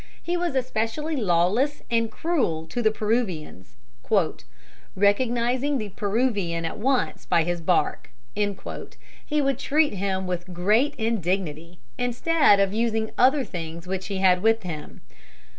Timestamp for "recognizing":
4.95-5.77